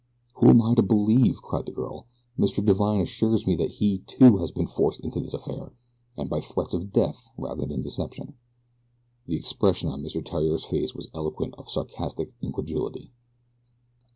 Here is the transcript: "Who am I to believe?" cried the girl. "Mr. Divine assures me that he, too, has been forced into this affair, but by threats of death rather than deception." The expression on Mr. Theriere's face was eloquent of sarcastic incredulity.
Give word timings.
"Who 0.37 0.49
am 0.49 0.63
I 0.63 0.73
to 0.73 0.81
believe?" 0.81 1.43
cried 1.43 1.67
the 1.67 1.71
girl. 1.71 2.07
"Mr. 2.35 2.65
Divine 2.65 3.01
assures 3.01 3.45
me 3.45 3.55
that 3.57 3.69
he, 3.73 3.99
too, 4.07 4.37
has 4.37 4.49
been 4.51 4.65
forced 4.65 5.01
into 5.01 5.19
this 5.19 5.35
affair, 5.35 5.75
but 6.15 6.27
by 6.27 6.41
threats 6.41 6.73
of 6.73 6.91
death 6.91 7.29
rather 7.37 7.67
than 7.67 7.83
deception." 7.83 8.33
The 9.27 9.35
expression 9.37 9.89
on 9.89 10.01
Mr. 10.01 10.27
Theriere's 10.27 10.63
face 10.65 10.95
was 10.95 11.11
eloquent 11.13 11.53
of 11.59 11.69
sarcastic 11.69 12.31
incredulity. 12.41 13.11